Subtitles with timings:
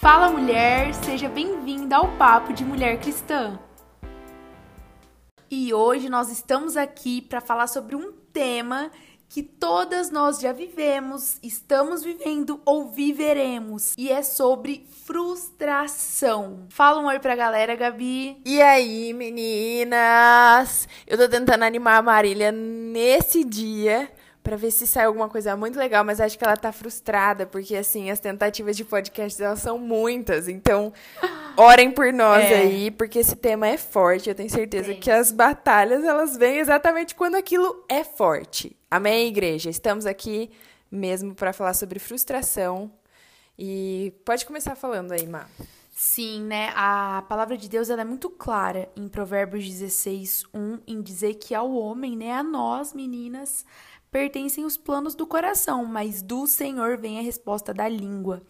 [0.00, 3.58] Fala mulher, seja bem-vinda ao Papo de Mulher Cristã.
[5.50, 8.92] E hoje nós estamos aqui para falar sobre um tema
[9.28, 13.94] que todas nós já vivemos, estamos vivendo ou viveremos.
[13.98, 16.66] E é sobre frustração.
[16.68, 18.40] Fala um oi pra galera, Gabi.
[18.44, 20.88] E aí, meninas?
[21.08, 24.08] Eu tô tentando animar a Marília nesse dia
[24.48, 27.76] para ver se sai alguma coisa muito legal, mas acho que ela tá frustrada, porque
[27.76, 30.48] assim, as tentativas de podcast dela são muitas.
[30.48, 30.90] Então,
[31.54, 32.60] orem por nós é.
[32.60, 34.30] aí, porque esse tema é forte.
[34.30, 35.00] Eu tenho certeza Sim.
[35.00, 38.74] que as batalhas elas vêm exatamente quando aquilo é forte.
[38.90, 39.68] Amém, igreja.
[39.68, 40.50] Estamos aqui
[40.90, 42.90] mesmo para falar sobre frustração.
[43.58, 45.44] E pode começar falando aí, Má.
[45.92, 46.72] Sim, né?
[46.74, 51.54] A palavra de Deus ela é muito clara em Provérbios 16, 1, em dizer que
[51.54, 53.66] ao homem, né, a nós, meninas,
[54.10, 58.42] pertencem os planos do coração, mas do Senhor vem a resposta da língua,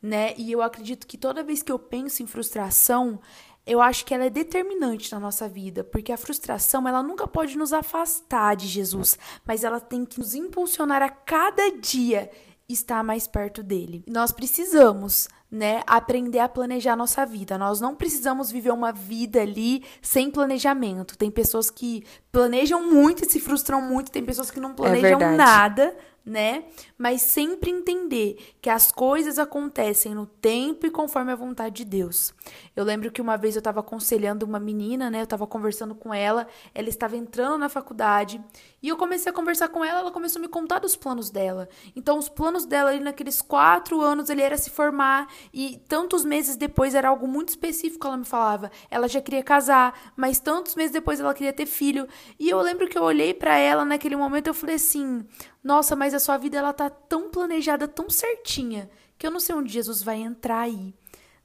[0.00, 0.34] né?
[0.36, 3.20] E eu acredito que toda vez que eu penso em frustração,
[3.66, 7.56] eu acho que ela é determinante na nossa vida, porque a frustração, ela nunca pode
[7.56, 12.30] nos afastar de Jesus, mas ela tem que nos impulsionar a cada dia
[12.68, 14.04] estar mais perto dele.
[14.06, 17.56] Nós precisamos né, aprender a planejar nossa vida.
[17.56, 21.16] Nós não precisamos viver uma vida ali sem planejamento.
[21.16, 25.20] Tem pessoas que planejam muito e se frustram muito, tem pessoas que não é planejam
[25.20, 25.96] é nada
[26.28, 26.64] né?
[26.96, 32.34] Mas sempre entender que as coisas acontecem no tempo e conforme a vontade de Deus.
[32.76, 35.20] Eu lembro que uma vez eu estava aconselhando uma menina, né?
[35.20, 38.40] Eu estava conversando com ela, ela estava entrando na faculdade
[38.82, 41.68] e eu comecei a conversar com ela, ela começou a me contar dos planos dela.
[41.96, 46.56] Então, os planos dela ali naqueles quatro anos, ele era se formar e tantos meses
[46.56, 48.70] depois era algo muito específico ela me falava.
[48.90, 52.06] Ela já queria casar, mas tantos meses depois ela queria ter filho.
[52.38, 55.26] E eu lembro que eu olhei para ela naquele momento eu falei assim:
[55.62, 59.54] nossa, mas a sua vida ela tá tão planejada, tão certinha, que eu não sei
[59.54, 60.94] onde Jesus vai entrar aí,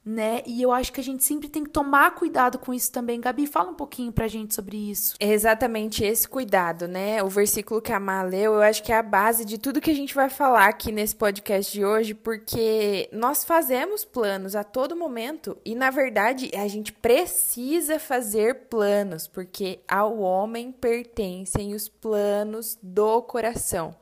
[0.04, 0.42] né?
[0.44, 3.20] E eu acho que a gente sempre tem que tomar cuidado com isso também.
[3.20, 5.14] Gabi, fala um pouquinho pra gente sobre isso.
[5.18, 7.22] É exatamente esse cuidado, né?
[7.22, 9.90] O versículo que a Má leu, eu acho que é a base de tudo que
[9.90, 14.94] a gente vai falar aqui nesse podcast de hoje, porque nós fazemos planos a todo
[14.94, 22.78] momento e, na verdade, a gente precisa fazer planos, porque ao homem pertencem os planos
[22.82, 23.96] do coração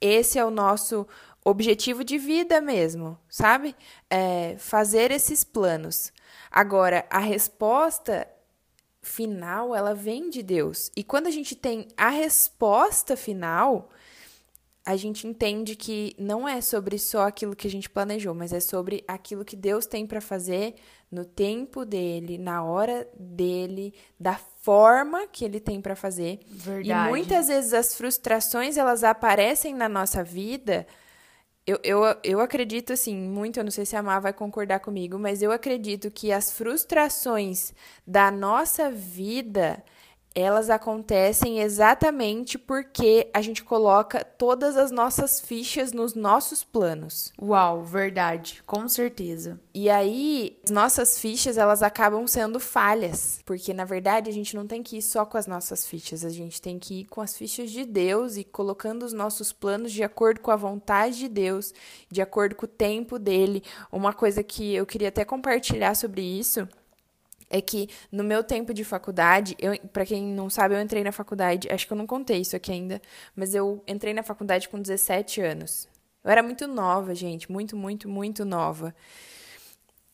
[0.00, 1.06] esse é o nosso
[1.44, 3.76] objetivo de vida mesmo, sabe?
[4.10, 6.12] É fazer esses planos.
[6.50, 8.28] Agora, a resposta
[9.00, 10.90] final, ela vem de Deus.
[10.96, 13.88] E quando a gente tem a resposta final,
[14.86, 18.60] a gente entende que não é sobre só aquilo que a gente planejou, mas é
[18.60, 20.76] sobre aquilo que Deus tem para fazer
[21.10, 26.38] no tempo dele, na hora dele, da forma que ele tem para fazer.
[26.48, 27.08] Verdade.
[27.08, 30.86] E muitas vezes as frustrações elas aparecem na nossa vida.
[31.66, 35.18] Eu, eu, eu acredito assim, muito, eu não sei se a Má vai concordar comigo,
[35.18, 37.74] mas eu acredito que as frustrações
[38.06, 39.82] da nossa vida
[40.36, 47.32] elas acontecem exatamente porque a gente coloca todas as nossas fichas nos nossos planos.
[47.40, 49.58] Uau, verdade, com certeza.
[49.72, 54.66] E aí, as nossas fichas, elas acabam sendo falhas, porque na verdade a gente não
[54.66, 57.34] tem que ir só com as nossas fichas, a gente tem que ir com as
[57.34, 61.72] fichas de Deus e colocando os nossos planos de acordo com a vontade de Deus,
[62.10, 63.62] de acordo com o tempo dele.
[63.90, 66.68] Uma coisa que eu queria até compartilhar sobre isso
[67.48, 71.12] é que no meu tempo de faculdade, eu, para quem não sabe, eu entrei na
[71.12, 73.00] faculdade, acho que eu não contei isso aqui ainda,
[73.34, 75.88] mas eu entrei na faculdade com 17 anos.
[76.24, 78.94] Eu era muito nova, gente, muito, muito, muito nova.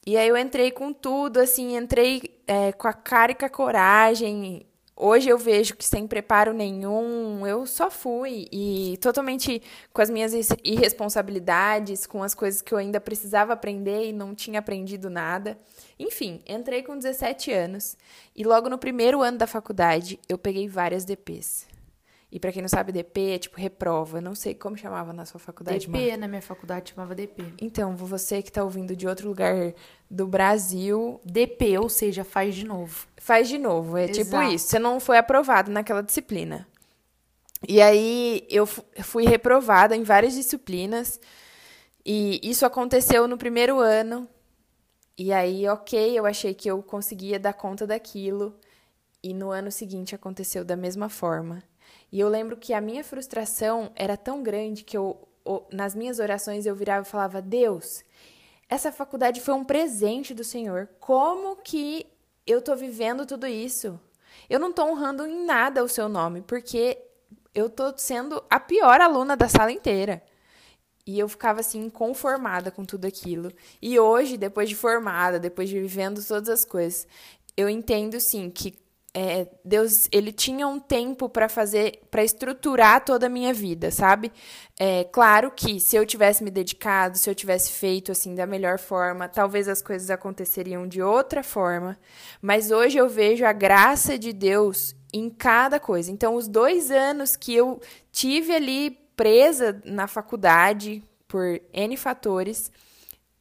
[0.07, 3.49] E aí eu entrei com tudo, assim, entrei é, com a cara e com a
[3.49, 4.67] coragem,
[5.05, 9.61] Hoje eu vejo que sem preparo nenhum, eu só fui e totalmente
[9.93, 10.33] com as minhas
[10.63, 15.59] irresponsabilidades, com as coisas que eu ainda precisava aprender e não tinha aprendido nada.
[15.99, 17.97] Enfim, entrei com 17 anos
[18.37, 21.67] e logo no primeiro ano da faculdade eu peguei várias DPs.
[22.33, 24.19] E para quem não sabe, DP é tipo reprova.
[24.19, 25.87] Não sei como chamava na sua faculdade.
[25.87, 27.53] DP na minha faculdade chamava DP.
[27.61, 29.75] Então, você que tá ouvindo de outro lugar
[30.11, 31.21] do Brasil.
[31.27, 33.07] DP, ou seja, faz de novo.
[33.19, 34.45] Faz de novo, é tipo Exato.
[34.45, 34.69] tipo isso.
[34.69, 36.67] Você não foi aprovado naquela disciplina.
[37.69, 41.21] E aí eu fui reprovada em várias disciplinas.
[42.03, 44.27] E isso aconteceu no primeiro ano.
[45.19, 48.59] E aí, ok, eu achei que eu conseguia dar conta daquilo.
[49.23, 51.63] E no ano seguinte aconteceu da mesma forma.
[52.13, 55.27] E eu lembro que a minha frustração era tão grande que eu,
[55.73, 58.05] nas minhas orações eu virava e falava: Deus,
[58.69, 60.89] essa faculdade foi um presente do Senhor.
[61.01, 62.07] Como que
[62.47, 63.99] eu tô vivendo tudo isso?
[64.49, 66.99] Eu não tô honrando em nada o seu nome, porque
[67.55, 70.23] eu tô sendo a pior aluna da sala inteira.
[71.07, 73.51] E eu ficava assim inconformada com tudo aquilo.
[73.81, 77.09] E hoje, depois de formada, depois de vivendo todas as coisas,
[77.57, 78.82] eu entendo sim que
[79.15, 84.33] é, Deus ele tinha um tempo para fazer, para estruturar toda a minha vida, sabe?
[84.79, 88.79] É claro que se eu tivesse me dedicado, se eu tivesse feito assim da melhor
[88.79, 91.99] forma, talvez as coisas aconteceriam de outra forma.
[92.41, 96.11] Mas hoje eu vejo a graça de Deus em cada coisa.
[96.11, 97.81] Então, os dois anos que eu
[98.11, 102.73] tive ali presa na faculdade por N fatores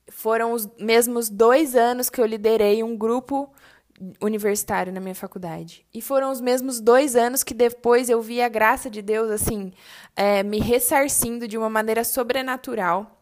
[0.09, 3.50] foram os mesmos dois anos que eu liderei um grupo
[4.21, 5.86] universitário na minha faculdade.
[5.94, 9.71] E foram os mesmos dois anos que depois eu vi a graça de Deus, assim,
[10.15, 13.18] é, me ressarcindo de uma maneira sobrenatural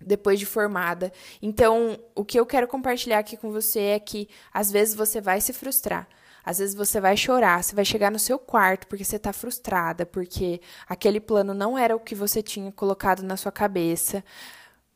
[0.00, 1.12] depois de formada.
[1.42, 5.40] Então, o que eu quero compartilhar aqui com você é que às vezes você vai
[5.40, 6.06] se frustrar.
[6.44, 10.06] Às vezes você vai chorar, você vai chegar no seu quarto porque você está frustrada,
[10.06, 14.24] porque aquele plano não era o que você tinha colocado na sua cabeça.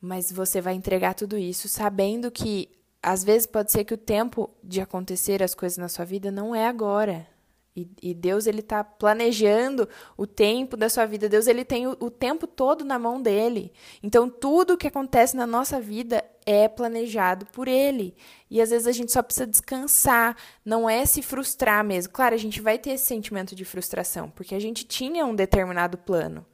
[0.01, 2.69] Mas você vai entregar tudo isso sabendo que
[3.03, 6.55] às vezes pode ser que o tempo de acontecer as coisas na sua vida não
[6.55, 7.27] é agora.
[7.75, 11.27] E, e Deus ele está planejando o tempo da sua vida.
[11.27, 13.73] Deus ele tem o, o tempo todo na mão dele.
[14.01, 18.15] Então tudo que acontece na nossa vida é planejado por ele.
[18.49, 22.13] E às vezes a gente só precisa descansar, não é se frustrar mesmo.
[22.13, 25.97] Claro, a gente vai ter esse sentimento de frustração, porque a gente tinha um determinado
[25.97, 26.45] plano.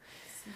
[0.43, 0.51] Sim.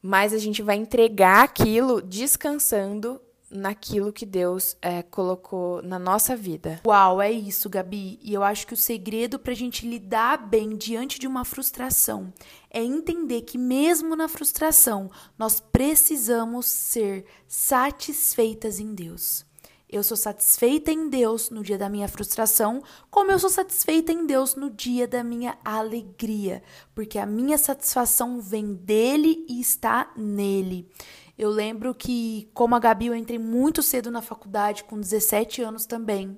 [0.00, 3.20] Mas a gente vai entregar aquilo descansando
[3.54, 6.80] naquilo que Deus é, colocou na nossa vida.
[6.84, 8.18] Uau, é isso, Gabi.
[8.20, 12.32] E eu acho que o segredo para a gente lidar bem diante de uma frustração
[12.68, 19.46] é entender que, mesmo na frustração, nós precisamos ser satisfeitas em Deus.
[19.94, 22.82] Eu sou satisfeita em Deus no dia da minha frustração,
[23.12, 28.40] como eu sou satisfeita em Deus no dia da minha alegria, porque a minha satisfação
[28.40, 30.90] vem dele e está nele.
[31.38, 35.86] Eu lembro que, como a Gabi, eu entrei muito cedo na faculdade, com 17 anos
[35.86, 36.36] também.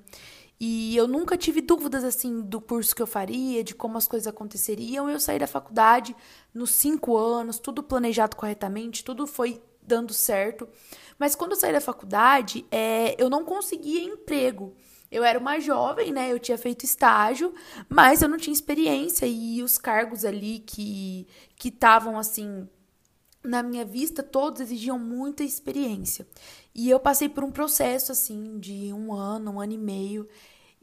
[0.60, 4.26] E eu nunca tive dúvidas assim do curso que eu faria, de como as coisas
[4.26, 5.08] aconteceriam.
[5.08, 6.14] Eu saí da faculdade
[6.52, 10.68] nos cinco anos, tudo planejado corretamente, tudo foi dando certo.
[11.18, 14.74] Mas quando eu saí da faculdade, é, eu não conseguia emprego.
[15.10, 16.32] Eu era uma jovem, né?
[16.32, 17.54] Eu tinha feito estágio,
[17.88, 21.26] mas eu não tinha experiência e os cargos ali que
[21.56, 22.68] que estavam assim
[23.46, 26.26] na minha vista, todos exigiam muita experiência.
[26.74, 30.28] E eu passei por um processo, assim, de um ano, um ano e meio,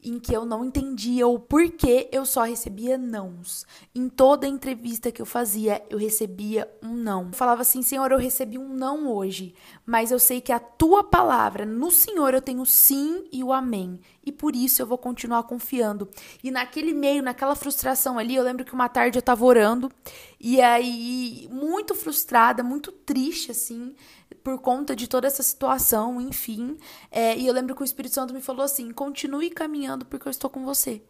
[0.03, 3.65] em que eu não entendia o porquê eu só recebia nãos.
[3.95, 7.27] Em toda entrevista que eu fazia, eu recebia um não.
[7.27, 9.55] Eu falava assim, Senhor, eu recebi um não hoje,
[9.85, 13.99] mas eu sei que a tua palavra, no Senhor eu tenho sim e o amém.
[14.25, 16.09] E por isso eu vou continuar confiando.
[16.43, 19.91] E naquele meio, naquela frustração ali, eu lembro que uma tarde eu tava orando,
[20.39, 23.95] e aí, muito frustrada, muito triste, assim,
[24.43, 26.77] por conta de toda essa situação, enfim.
[27.09, 30.31] É, e eu lembro que o Espírito Santo me falou assim: continue caminhando porque eu
[30.31, 31.01] estou com você.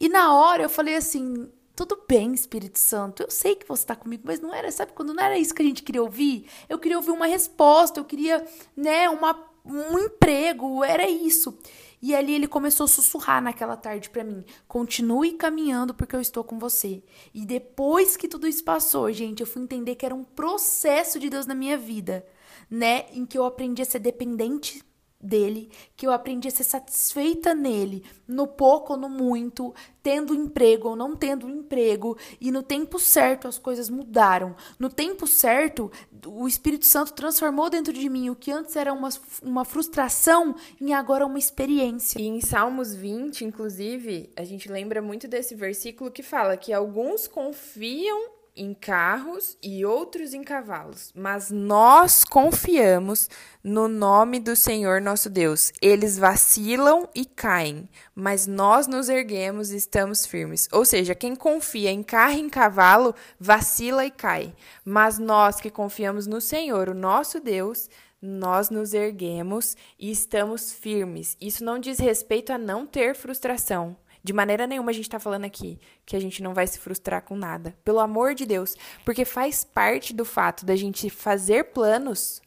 [0.00, 3.94] E na hora eu falei assim: tudo bem, Espírito Santo, eu sei que você está
[3.94, 6.46] comigo, mas não era, sabe, quando não era isso que a gente queria ouvir?
[6.68, 8.44] Eu queria ouvir uma resposta, eu queria,
[8.76, 11.56] né, uma, um emprego, era isso.
[12.00, 16.42] E ali ele começou a sussurrar naquela tarde para mim: continue caminhando porque eu estou
[16.42, 17.02] com você.
[17.34, 21.30] E depois que tudo isso passou, gente, eu fui entender que era um processo de
[21.30, 22.26] Deus na minha vida
[22.70, 24.82] né, em que eu aprendi a ser dependente
[25.22, 30.88] dele, que eu aprendi a ser satisfeita nele, no pouco ou no muito, tendo emprego
[30.88, 34.56] ou não tendo emprego, e no tempo certo as coisas mudaram.
[34.78, 35.92] No tempo certo,
[36.26, 40.92] o Espírito Santo transformou dentro de mim o que antes era uma, uma frustração em
[40.92, 42.20] agora uma experiência.
[42.20, 47.28] E em Salmos 20, inclusive, a gente lembra muito desse versículo que fala que alguns
[47.28, 53.30] confiam em carros e outros em cavalos, mas nós confiamos
[53.64, 55.72] no nome do Senhor nosso Deus.
[55.80, 60.68] Eles vacilam e caem, mas nós nos erguemos e estamos firmes.
[60.70, 64.54] Ou seja, quem confia em carro e em cavalo vacila e cai,
[64.84, 67.88] mas nós que confiamos no Senhor, o nosso Deus,
[68.20, 71.36] nós nos erguemos e estamos firmes.
[71.40, 73.96] Isso não diz respeito a não ter frustração.
[74.22, 77.22] De maneira nenhuma a gente está falando aqui que a gente não vai se frustrar
[77.22, 77.76] com nada.
[77.84, 78.74] Pelo amor de Deus.
[79.04, 82.40] Porque faz parte do fato da gente fazer planos,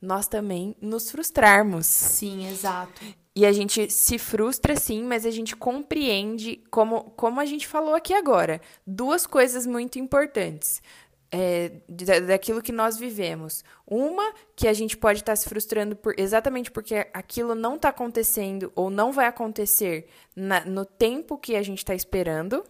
[0.00, 1.86] nós também nos frustrarmos.
[1.86, 3.02] Sim, exato.
[3.34, 7.94] E a gente se frustra sim, mas a gente compreende, como, como a gente falou
[7.94, 10.82] aqui agora, duas coisas muito importantes
[11.30, 11.70] é,
[12.26, 13.64] daquilo que nós vivemos.
[13.86, 17.90] Uma, que a gente pode estar tá se frustrando por, exatamente porque aquilo não está
[17.90, 22.64] acontecendo ou não vai acontecer na, no tempo que a gente está esperando.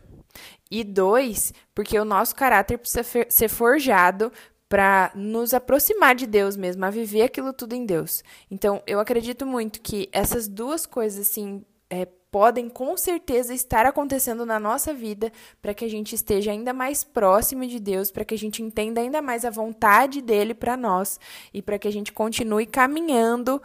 [0.70, 4.30] E dois, porque o nosso caráter precisa ser forjado
[4.68, 8.22] para nos aproximar de Deus mesmo, a viver aquilo tudo em Deus.
[8.48, 14.46] Então, eu acredito muito que essas duas coisas, assim, é, podem com certeza estar acontecendo
[14.46, 18.34] na nossa vida para que a gente esteja ainda mais próximo de Deus, para que
[18.34, 21.18] a gente entenda ainda mais a vontade dele para nós
[21.52, 23.60] e para que a gente continue caminhando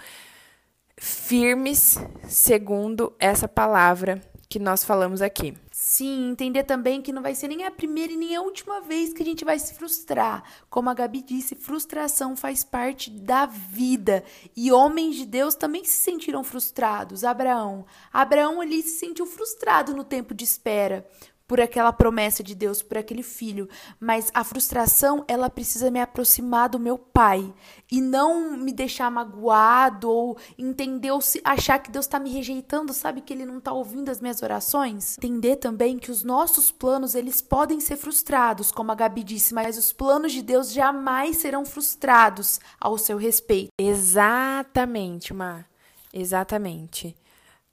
[0.98, 5.54] firmes segundo essa palavra que nós falamos aqui.
[5.88, 9.14] Sim, entender também que não vai ser nem a primeira e nem a última vez
[9.14, 10.44] que a gente vai se frustrar.
[10.68, 14.24] Como a Gabi disse, frustração faz parte da vida.
[14.58, 17.24] E homens de Deus também se sentiram frustrados.
[17.24, 17.86] Abraão.
[18.12, 21.08] Abraão ali se sentiu frustrado no tempo de espera
[21.48, 26.70] por aquela promessa de Deus, por aquele filho, mas a frustração, ela precisa me aproximar
[26.70, 27.54] do meu pai
[27.92, 32.94] e não me deixar magoado ou entender ou se achar que Deus está me rejeitando,
[32.94, 35.18] sabe que ele não está ouvindo as minhas orações.
[35.18, 39.78] Entender também que os nossos planos, eles podem ser frustrados, como a Gabi disse, mas
[39.78, 43.70] os planos de Deus jamais serão frustrados ao seu respeito.
[43.80, 45.68] Exatamente, Mar.
[46.14, 47.16] Exatamente.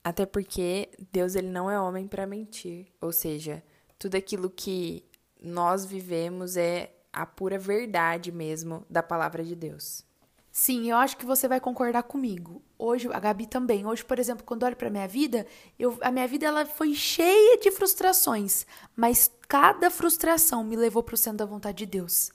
[0.04, 3.62] Até porque Deus ele não é homem para mentir, ou seja,
[3.98, 5.04] tudo aquilo que
[5.40, 10.04] nós vivemos é a pura verdade mesmo da palavra de Deus.
[10.50, 12.62] Sim, eu acho que você vai concordar comigo.
[12.78, 13.86] Hoje, a Gabi também.
[13.86, 15.46] Hoje, por exemplo, quando olho para minha vida,
[15.78, 21.14] eu, a minha vida ela foi cheia de frustrações, mas cada frustração me levou para
[21.14, 22.30] o centro da vontade de Deus.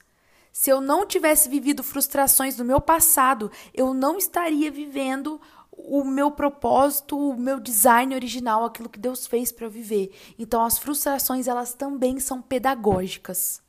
[0.52, 5.40] Se eu não tivesse vivido frustrações do meu passado, eu não estaria vivendo
[5.78, 10.14] o meu propósito, o meu design original, aquilo que Deus fez para eu viver.
[10.38, 13.62] Então as frustrações elas também são pedagógicas.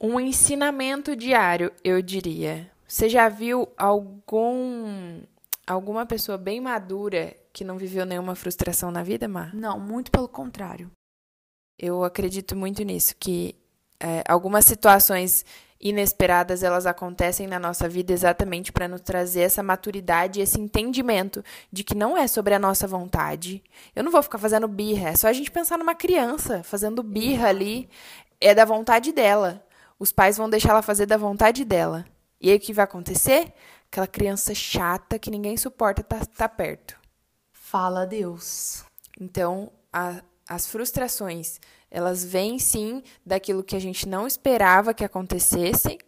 [0.00, 2.70] Um ensinamento diário, eu diria.
[2.86, 5.22] Você já viu algum
[5.66, 9.54] alguma pessoa bem madura que não viveu nenhuma frustração na vida, Mar?
[9.54, 10.90] Não, muito pelo contrário.
[11.78, 13.54] Eu acredito muito nisso, que
[14.02, 15.44] é, algumas situações
[15.80, 21.84] inesperadas elas acontecem na nossa vida exatamente para nos trazer essa maturidade, esse entendimento de
[21.84, 23.62] que não é sobre a nossa vontade.
[23.94, 27.48] Eu não vou ficar fazendo birra, é só a gente pensar numa criança fazendo birra
[27.48, 27.88] ali,
[28.40, 29.64] é da vontade dela.
[29.98, 32.04] Os pais vão deixar ela fazer da vontade dela.
[32.40, 33.52] E aí o que vai acontecer?
[33.90, 36.96] Aquela criança chata que ninguém suporta tá, tá perto.
[37.52, 38.84] Fala Deus.
[39.20, 41.60] Então, a, as frustrações
[41.92, 45.98] elas vêm sim daquilo que a gente não esperava que acontecesse,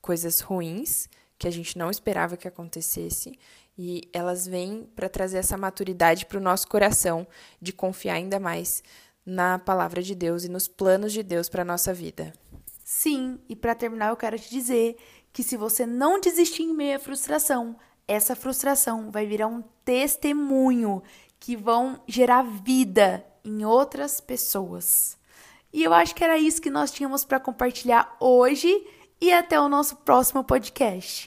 [0.00, 1.06] coisas ruins
[1.38, 3.38] que a gente não esperava que acontecesse,
[3.76, 7.28] e elas vêm para trazer essa maturidade para o nosso coração
[7.62, 8.82] de confiar ainda mais
[9.24, 12.32] na palavra de Deus e nos planos de Deus para a nossa vida.
[12.82, 14.96] Sim, e para terminar, eu quero te dizer
[15.32, 17.76] que se você não desistir em meio à frustração,
[18.08, 21.02] essa frustração vai virar um testemunho
[21.38, 25.17] que vão gerar vida em outras pessoas.
[25.72, 28.68] E eu acho que era isso que nós tínhamos para compartilhar hoje
[29.20, 31.26] e até o nosso próximo podcast.